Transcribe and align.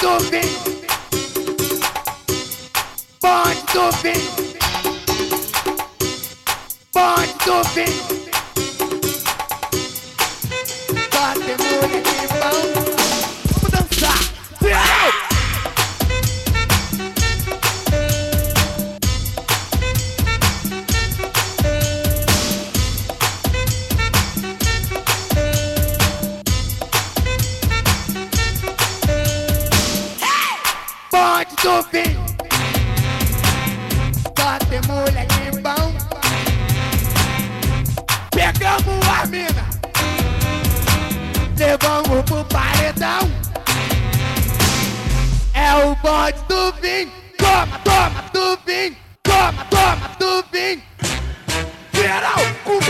do 0.00 0.18
vinho. 0.30 0.76
Bonde 3.22 3.62
do 3.72 3.90
vinho. 4.02 4.46
Bonde 6.92 7.34
do 7.44 7.62
vinho. 7.74 8.06
Vinho. 31.66 32.24
Só 34.38 34.56
tem 34.68 34.80
mulher 34.86 35.26
de 35.26 35.60
bom. 35.60 35.92
Pegamos 38.30 39.08
a 39.08 39.26
mina. 39.26 39.66
Levamos 41.58 42.22
pro 42.24 42.44
paredão. 42.44 43.28
É 45.54 45.74
o 45.74 45.96
bonde 45.96 46.38
do 46.48 46.72
vinho. 46.80 47.12
Toma, 47.36 47.78
toma, 47.80 48.24
do 48.32 48.58
vinho. 48.64 48.96
Toma, 49.24 49.64
toma, 49.68 50.08
do 50.20 50.44
vinho. 50.52 50.82
Geral, 51.92 52.38
com 52.64 52.76
o 52.76 52.80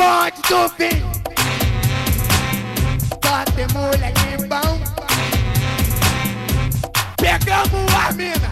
do 0.00 0.68
vinho. 0.78 1.10
Só 3.22 3.44
tem 3.54 3.66
mulher 3.74 4.12
de 4.12 4.46
bom. 4.46 4.80
Pegamos 7.18 7.94
a 7.94 8.12
mina. 8.12 8.50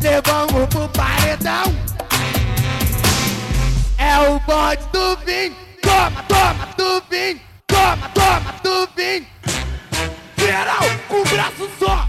Levamos 0.00 0.66
pro 0.68 0.88
paredão. 0.90 1.74
É 3.98 4.18
o 4.28 4.38
bonde 4.40 4.86
do 4.92 5.16
vinho. 5.26 5.56
Toma, 5.82 6.22
toma, 6.28 6.68
do 6.76 7.02
vinho. 7.10 7.40
Toma, 7.66 8.08
toma, 8.14 8.54
do 8.62 8.88
vinho. 8.94 9.26
Geral, 10.36 10.84
com 11.08 11.20
o 11.20 11.24
braço 11.24 11.68
só. 11.80 12.07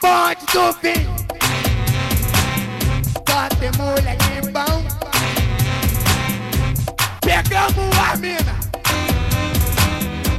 Do 0.00 0.72
vinho. 0.80 1.16
Só 3.28 3.48
tem 3.58 3.70
mulher 3.76 4.16
de 4.16 4.50
bom. 4.52 4.84
Pegamos 7.20 7.98
a 7.98 8.16
mina. 8.16 8.54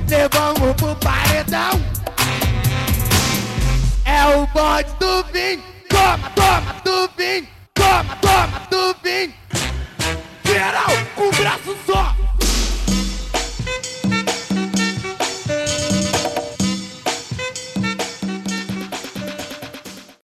Levamos 0.08 0.76
pro 0.78 0.96
paredão. 0.96 1.82
É 4.06 4.26
o 4.28 4.48
bonde 4.48 4.90
do 5.00 5.24
vinho. 5.34 5.64
Toma. 5.90 6.30
Toma, 6.36 6.74
toma. 6.84 6.89